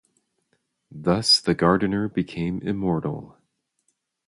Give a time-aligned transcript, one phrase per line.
[0.89, 3.37] Thus the Gardener became immortal.